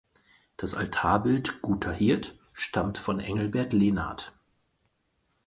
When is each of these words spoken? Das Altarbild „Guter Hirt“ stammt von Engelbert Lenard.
Das 0.57 0.73
Altarbild 0.73 1.61
„Guter 1.61 1.93
Hirt“ 1.93 2.35
stammt 2.53 2.97
von 2.97 3.19
Engelbert 3.19 3.71
Lenard. 3.71 4.33